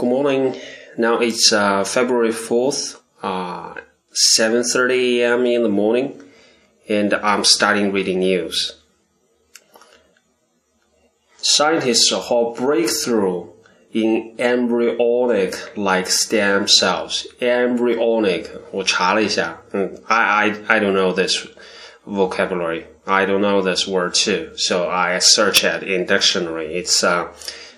[0.00, 0.60] Good morning.
[0.98, 3.74] Now it's uh, February 4th, uh,
[4.38, 5.46] 7.30 a.m.
[5.46, 6.22] in the morning,
[6.88, 8.76] and I'm starting reading news.
[11.38, 13.48] Scientists hold breakthrough
[13.92, 17.26] in embryonic-like stem cells.
[17.40, 21.46] Embryonic, 我查了一下，嗯，I I I don't know this
[22.04, 22.86] vocabulary.
[23.06, 26.74] I don't know this word too, so I search it in dictionary.
[26.74, 27.28] It's uh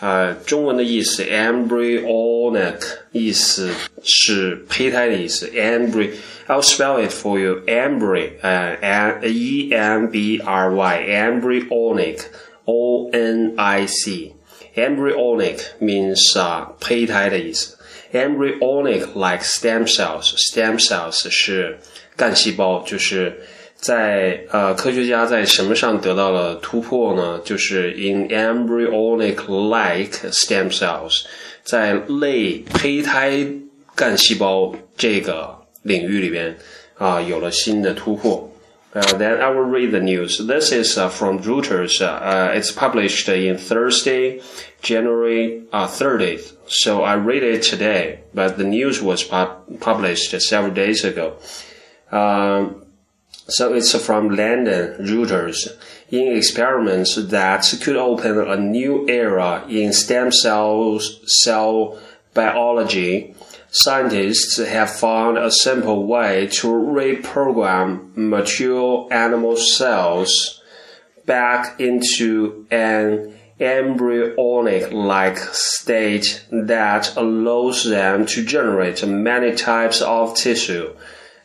[0.00, 2.80] 呃，中文的意思，embryonic
[3.12, 3.70] 意思
[4.02, 17.76] 是胚胎的意思，embry，I'll spell it for you，embry，呃，e m b r y，embryonic，o n i c，embryonic means 啊胚胎的意思，
[18.14, 21.78] embryonic like stem cells，stem cells 是
[22.16, 23.38] 干细胞，就是。
[23.76, 27.40] 在呃，科学家在什么上得到了突破呢？
[27.44, 31.24] 就是 in embryonic-like stem cells，
[31.62, 33.46] 在类胚胎
[33.94, 36.56] 干细胞这个领域里边
[36.98, 38.46] 啊，有了新的突破。
[38.92, 40.44] Uh, then I will read the news.
[40.44, 42.02] This is uh, from Reuters.
[42.02, 44.40] Uh, it's published in Thursday,
[44.82, 46.54] January uh, 30th.
[46.66, 51.34] So I read it today, but the news was pub published several days ago.
[52.10, 52.82] Um,
[53.47, 55.67] so it's from London, Reuters.
[56.09, 61.99] In experiments that could open a new era in stem cells, cell
[62.33, 63.35] biology,
[63.69, 70.61] scientists have found a simple way to reprogram mature animal cells
[71.25, 80.93] back into an embryonic like state that allows them to generate many types of tissue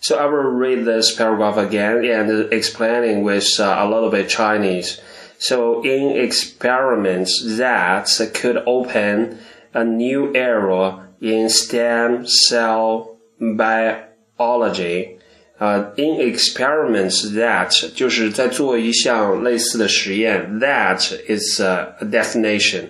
[0.00, 5.00] so I will read this paragraph again and explaining with uh, a little bit Chinese.
[5.38, 9.38] So in experiments that could open
[9.72, 15.18] a new era in stem cell biology.
[15.60, 22.88] Uh, in experiments that 就是在做一项类似的实验，that is a definition。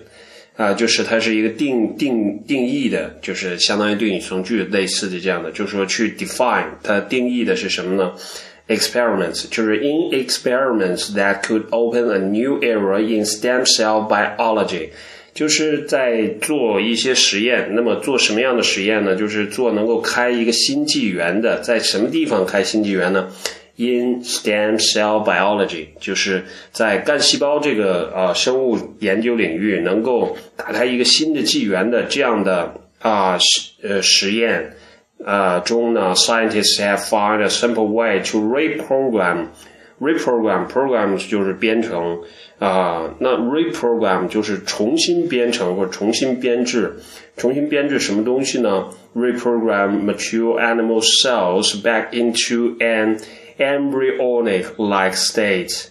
[0.60, 8.12] 啊，就是它是一个定定定义的，就是相当于定语从句类似的这样的，就是说去 define 它定义的是什么呢
[8.68, 14.90] ？experiments 就是 in experiments that could open a new era in stem cell biology，
[15.32, 17.70] 就是在做一些实验。
[17.74, 19.16] 那么做什么样的实验呢？
[19.16, 23.30] 就是做能够开一个新纪元的，在什么地方开新纪元呢
[23.80, 34.74] ？In stem cell biology，就是在干细胞这个呃生物研究领域，能够打开一个新的纪元的这样的啊实呃实验
[35.24, 39.46] 呃中呢，scientists have found a simple way to reprogram。
[39.98, 42.20] reprogram program 就是编程
[42.58, 46.96] 啊，那 reprogram 就是重新编程或者重新编制，
[47.36, 53.18] 重新编制什么东西呢？reprogram mature animal cells back into an
[53.59, 55.87] embryonic-like state，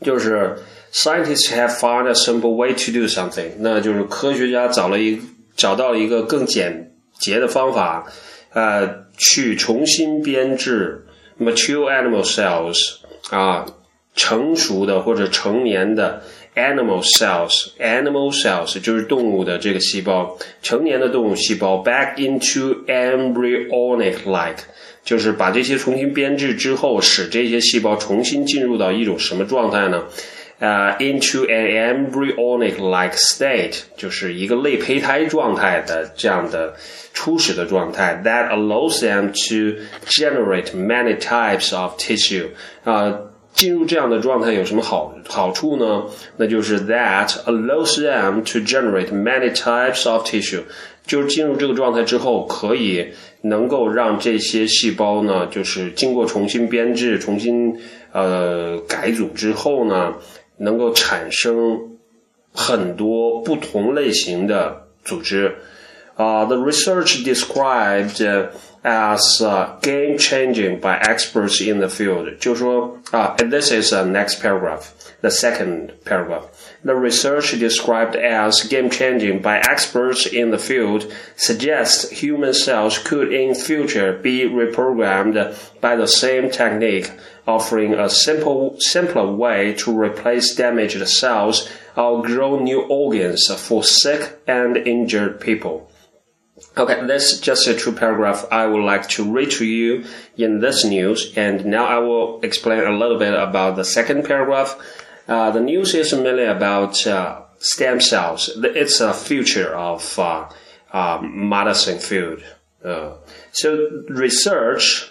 [0.00, 0.56] 就是
[0.92, 5.20] scientists have found a simple way to do something，那就是科学家找了一
[5.56, 8.06] 找到一个更简洁的方法，
[8.52, 11.04] 呃，去重新编制
[11.40, 12.96] mature animal cells
[13.30, 13.66] 啊，
[14.14, 16.22] 成熟的或者成年的
[16.54, 24.62] animal cells，animal cells 就是动物的这个细胞，成年的动物细胞 back into embryonic-like。
[25.03, 30.03] 就是把这些重新编制之后，使这些细胞重新进入到一种什么状态呢？
[30.59, 36.73] 呃、，into an embryonic-like state，就是一个类胚胎状态的这样的
[37.11, 42.45] 初始的状态，that allows them to generate many types of tissue。
[42.85, 43.13] 啊，
[43.53, 46.03] 进入这样的状态有什么好好处呢？
[46.37, 50.61] 那就是 that allows them to generate many types of tissue。
[51.05, 53.07] 就是进入这个状态之后，可以
[53.41, 57.77] 能够让这些细胞呢，就是经过重新编制、重新
[58.11, 60.15] 呃改组之后呢，
[60.57, 61.97] 能够产生
[62.51, 65.55] 很多不同类型的组织。
[66.16, 68.20] 啊、uh,，the research described
[68.82, 75.92] as uh, game changing by experts in the field，就是说啊、uh,，and this is a next paragraph，the second
[76.04, 83.32] paragraph。the research described as game changing by experts in the field suggests human cells could
[83.32, 87.10] in future be reprogrammed by the same technique,
[87.46, 94.41] offering a simple, simpler way to replace damaged cells or grow new organs for sick
[94.47, 95.89] and injured people.
[96.77, 100.05] Okay, that's just a two paragraph I would like to read to you
[100.37, 104.79] in this news, and now I will explain a little bit about the second paragraph.
[105.27, 108.49] Uh, the news is mainly about uh, stem cells.
[108.57, 110.49] It's a future of uh,
[110.91, 112.43] um, medicine field.
[112.83, 113.15] Uh,
[113.51, 115.09] so research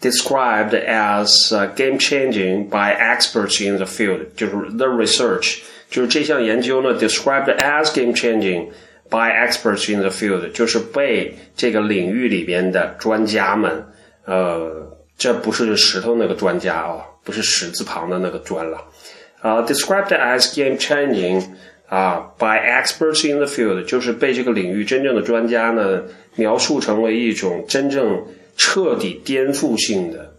[0.00, 4.36] described as uh, game changing by experts in the field.
[4.36, 8.70] The research 就是这项研究呢 described as game changing
[9.08, 13.84] by experts in the field，就是被这个领域里边的专家们，
[14.24, 18.78] 呃，这不是石头那个专家、哦，不是石字旁的那个专了，
[19.40, 21.44] 啊、，described as game changing。
[21.88, 26.04] 啊，by experts in the field，就是被这个领域真正的专家呢
[26.36, 28.24] 描述成为一种真正
[28.56, 30.32] 彻底颠覆性的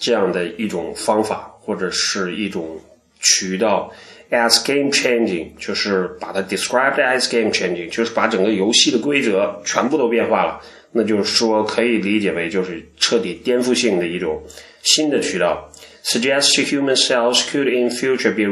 [0.00, 2.80] 这样的一种方法，或者是一种
[3.20, 3.92] 渠道。
[4.30, 10.60] As game changing，就是把它 described as game changing，就是把整个游戏的规则全部都变化了。
[10.92, 14.42] 那就是说，可以理解为就是彻底颠覆性的一种
[14.82, 15.70] 新的渠道。
[16.02, 18.44] suggests human cells could in future be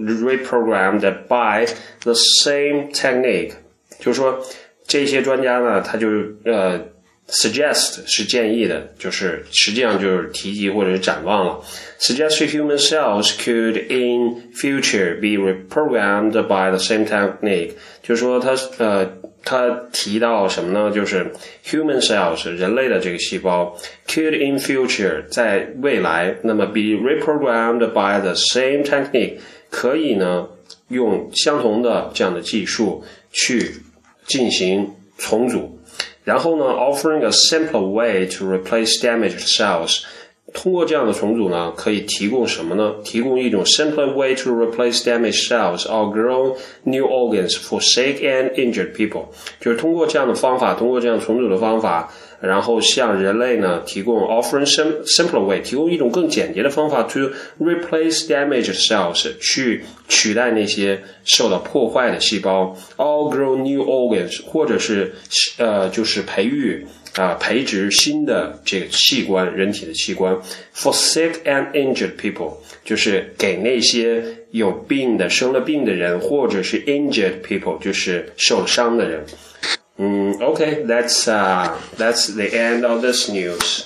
[0.00, 1.64] reprogrammed by
[2.02, 3.52] the same technique，
[4.00, 4.44] 就是说
[4.86, 6.08] 这些专家呢，他就
[6.44, 6.80] 呃
[7.28, 11.60] suggest 是建议的，就是实际上就是提及或者是展望了。
[11.98, 17.72] Suggest human cells could in future be reprogrammed by the same technique，
[18.02, 19.10] 就是说他呃。
[19.46, 20.90] 他提到什么呢？
[20.90, 21.30] 就是
[21.66, 23.78] human cells 人类的这个细胞
[24.08, 29.34] could in future 在未来，那么 be reprogrammed by the same technique
[29.68, 30.48] 可以呢
[30.88, 33.70] 用相同的这样的技术去
[34.26, 35.73] 进行重组，
[36.23, 40.03] 然后呢 offering a simpler way to replace damaged cells。
[40.54, 42.94] 通过这样的重组呢，可以提供什么呢？
[43.02, 49.24] 提供一种 simpler way to replace damaged cells or grow new organs for sick and injured people。
[49.60, 52.08] 就是通过这样的方法，通过这样重组的方法，
[52.40, 65.12] 然后向人类呢提供 offering sim simpler way，提供一种更简洁的方法 to replace damaged cells，去取代那些受到破坏的细胞，or grow new organs，或者是
[65.58, 66.86] 呃就是培育。
[67.14, 70.36] 啊，培植新的这个器官，人体的器官
[70.74, 79.24] ，for sick and injured people，就是给那些有病的、生了病的人，或者是 injured people，就是受了伤的人。
[79.96, 83.84] 嗯，OK，that's、uh, that's the end of this news.